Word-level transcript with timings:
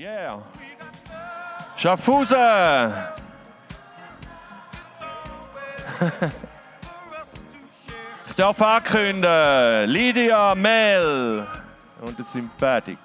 Yeah. 0.00 0.40
Schaffhausen! 1.76 2.38
ich 8.26 8.34
darf 8.34 8.62
ankündigen, 8.62 9.90
Lydia 9.90 10.54
Mel 10.54 11.46
und 12.00 12.16
der 12.16 12.24
Sympathik. 12.24 12.96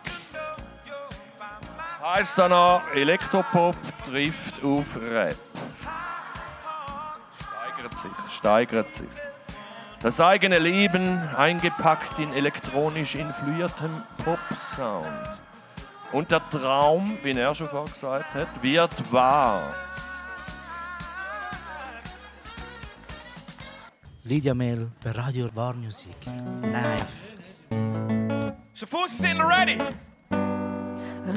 Heisst 2.02 2.38
dann 2.38 2.52
noch, 2.52 2.82
Elektropop 2.94 3.76
trifft 4.10 4.64
auf 4.64 4.98
Rap. 5.12 5.36
Steigert 7.42 7.98
sich, 7.98 8.12
steigert 8.38 8.90
sich. 8.92 9.10
Das 10.02 10.22
eigene 10.22 10.60
Leben 10.60 11.28
eingepackt 11.36 12.20
in 12.20 12.34
elektronisch 12.34 13.16
influiertem 13.16 14.04
Pop-Sound. 14.24 15.42
Und 16.12 16.32
der 16.32 16.42
Traum, 16.50 17.18
wie 17.24 17.32
er 17.32 17.54
schon 17.54 17.68
vorher 17.68 17.92
gesagt 17.92 18.34
hat, 18.34 18.48
wird 18.62 19.12
wahr. 19.12 19.62
Lydia 24.24 24.54
Mail 24.54 24.92
bei 25.04 25.12
Radio 25.12 25.50
Warmusik. 25.54 26.16
Live. 26.62 27.36
Schaffhausen 28.74 29.18
sind 29.18 29.42
ready. 29.42 29.78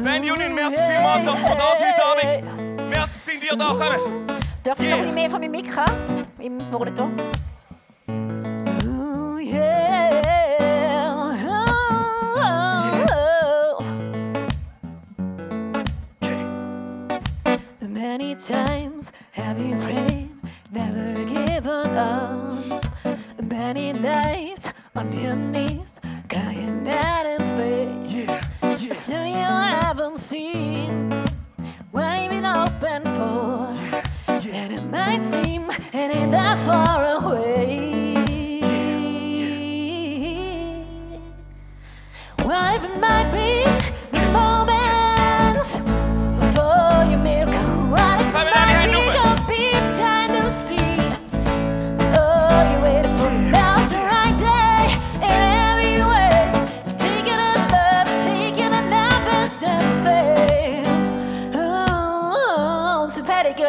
Fanny 0.05 0.31
Union, 0.31 0.55
merci 0.55 0.77
vielmals, 0.77 1.25
dass 1.25 1.43
wir 1.43 1.55
da 1.55 1.77
sind 1.77 1.89
heute 1.89 2.05
Abend. 2.05 2.91
Merci, 2.91 3.19
sind 3.31 3.45
ihr 3.45 3.57
da 3.57 3.73
gekommen. 3.73 4.27
Darf 4.63 4.81
ich 4.81 4.89
noch 4.89 4.97
ein 4.97 5.01
bisschen 5.01 5.15
mehr 5.15 5.31
von 5.31 5.41
meinem 5.41 5.77
haben? 5.77 6.27
Im 6.39 6.59
Monitor? 6.71 7.11
Prayed, 19.89 20.29
never 20.71 21.25
given 21.25 21.97
up. 21.97 22.53
Many 23.43 23.93
nights 23.93 24.71
on 24.95 25.13
your 25.13 25.35
knees, 25.35 26.01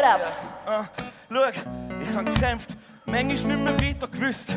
get 0.00 0.04
up. 0.04 0.20
Ah, 0.66 0.84
schau, 1.28 1.48
ich 2.00 2.16
habe 2.16 2.24
gekämpft, 2.24 2.70
manchmal 3.06 3.24
nicht 3.24 3.46
mehr 3.46 3.80
weiter 3.80 4.08
gewusst. 4.08 4.56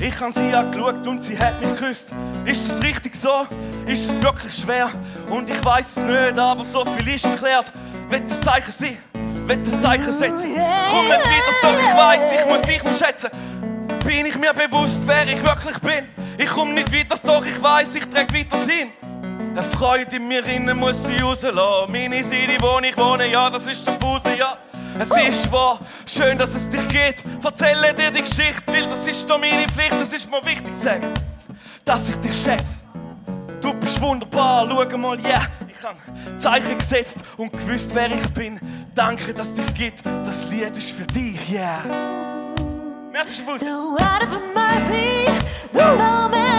Ich 0.00 0.20
habe 0.20 0.32
sie 0.32 0.54
angeschaut 0.54 1.06
und 1.06 1.22
sie 1.22 1.38
hat 1.38 1.60
mich 1.60 1.78
geküsst. 1.78 2.12
Ist 2.44 2.70
das 2.70 2.82
richtig 2.82 3.14
so? 3.14 3.46
Ist 3.86 4.10
es 4.10 4.22
wirklich 4.22 4.54
schwer? 4.54 4.90
Und 5.28 5.50
ich 5.50 5.62
weiß 5.64 5.96
es 5.96 5.96
nicht, 5.96 6.38
aber 6.38 6.64
so 6.64 6.84
viel 6.84 7.14
ist 7.14 7.26
erklärt. 7.26 7.72
Will 8.08 8.20
das 8.20 8.40
Zeichen 8.40 8.72
sein? 8.72 8.98
Will 9.46 9.56
das 9.58 9.82
Zeichen 9.82 10.12
setzen? 10.12 10.54
Komm 10.90 11.08
nicht 11.08 11.20
weiter, 11.20 11.54
doch 11.62 11.78
ich 11.78 11.96
weiß, 11.96 12.32
ich 12.32 12.46
muss 12.46 12.62
dich 12.62 12.82
noch 12.82 12.94
schätzen. 12.94 13.30
Bin 14.04 14.26
ich 14.26 14.36
mir 14.36 14.54
bewusst, 14.54 14.96
wer 15.06 15.26
ich 15.26 15.42
wirklich 15.44 15.78
bin? 15.80 16.08
Ich 16.38 16.48
komm 16.48 16.72
nicht 16.74 16.92
weiter, 16.92 17.16
doch 17.22 17.44
ich 17.44 17.62
weiß, 17.62 17.94
ich 17.94 18.08
trage 18.08 18.32
weiter 18.32 18.56
Sinn. 18.62 18.92
Eine 19.50 19.62
Freude 19.64 20.16
in 20.16 20.28
mir 20.28 20.46
innen 20.46 20.78
muss 20.78 21.02
sie 21.02 21.16
rauslassen. 21.16 21.90
Meine 21.90 22.22
Seele, 22.22 22.56
wo 22.60 22.78
ich 22.78 22.96
wohne, 22.96 23.26
ja, 23.26 23.50
das 23.50 23.66
ist 23.66 23.84
Schaffhausen, 23.84 24.36
ja. 24.38 24.56
Es 25.00 25.08
ist 25.08 25.50
wahr, 25.50 25.80
schön, 26.04 26.36
dass 26.36 26.54
es 26.54 26.68
dich 26.68 26.86
gibt. 26.88 27.24
Erzähle 27.42 27.94
dir 27.94 28.10
die 28.10 28.20
Geschichte, 28.20 28.62
weil 28.66 28.86
das 28.86 29.06
ist 29.06 29.28
doch 29.30 29.38
meine 29.38 29.66
Pflicht. 29.68 29.94
Es 29.94 30.12
ist 30.12 30.30
mir 30.30 30.44
wichtig 30.44 30.74
zu 30.76 30.82
sagen, 30.82 31.06
dass 31.86 32.10
ich 32.10 32.16
dich 32.16 32.34
schätze. 32.34 32.66
Du 33.62 33.72
bist 33.72 33.98
wunderbar, 33.98 34.68
schau 34.68 34.98
mal, 34.98 35.18
ja. 35.20 35.28
Yeah. 35.28 35.46
Ich 35.68 35.82
habe 35.82 36.36
Zeichen 36.36 36.76
gesetzt 36.76 37.18
und 37.38 37.50
gewusst, 37.50 37.94
wer 37.94 38.10
ich 38.10 38.28
bin. 38.34 38.60
Danke, 38.94 39.32
dass 39.32 39.48
es 39.48 39.54
dich 39.54 39.74
gibt. 39.74 40.04
Das 40.04 40.50
Lied 40.50 40.76
ist 40.76 40.92
für 40.92 41.06
dich, 41.06 41.50
yeah. 41.50 41.82
Merci, 43.10 43.36
Schaffhausen. 43.36 43.68
So 43.68 43.96
if 43.96 44.32
it 44.32 44.54
might 44.54 44.86
be 44.86 45.26
the 45.72 45.96
moment 45.96 46.49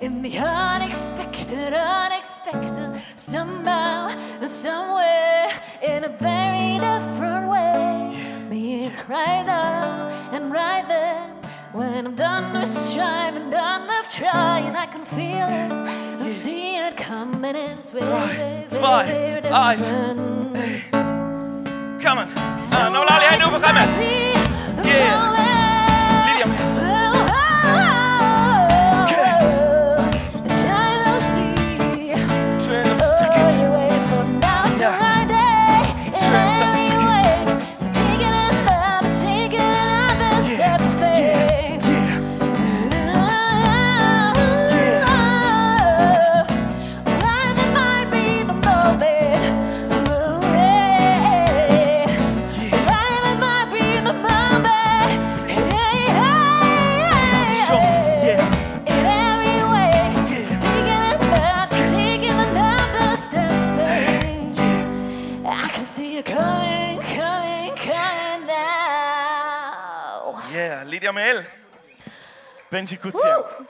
in 0.00 0.22
the 0.22 0.38
unexpected, 0.38 1.72
unexpected, 1.72 3.00
somehow, 3.16 4.08
somewhere, 4.46 5.50
in 5.82 6.04
a 6.04 6.08
very 6.08 6.78
different 6.78 7.48
way. 7.48 8.46
Maybe 8.48 8.84
it's 8.84 9.08
right 9.08 9.44
now 9.44 10.08
and 10.32 10.52
right 10.52 10.86
then. 10.88 11.30
When 11.72 12.06
I'm 12.06 12.14
done 12.14 12.52
with 12.58 12.68
striving, 12.68 13.50
done 13.50 13.86
with 13.88 14.10
trying, 14.10 14.74
I 14.76 14.86
can 14.86 15.04
feel 15.04 15.46
it, 15.46 15.72
I 16.22 16.28
see 16.28 16.76
it 16.78 16.96
coming. 16.96 17.54
It's 17.56 17.90
very, 17.90 18.06
Drei, 18.06 18.64
zwei, 18.68 19.04
eins. 19.50 19.82
different. 19.82 20.46
Come 22.02 22.18
on. 22.18 22.28
Ah, 22.72 22.88
noch 22.90 23.06
alle 23.06 23.24
Hände 23.30 23.44
hochkommen. 23.44 23.88
Yeah. 24.84 25.55
Coming, 66.56 66.98
coming, 67.16 67.74
coming 67.76 68.46
now. 68.46 70.42
Yeah, 70.52 70.84
Lydia 70.86 71.12
Mel. 71.12 71.44
Benji 72.70 72.98
Kuziel. 72.98 73.66